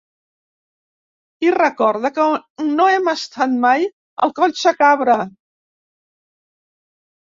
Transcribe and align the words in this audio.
I 1.47 1.51
recorda 1.57 2.11
que 2.17 2.25
no 2.71 2.89
hem 2.95 3.13
estat 3.15 3.55
mai 3.69 3.89
al 4.27 4.37
Collsacabra. 4.43 5.23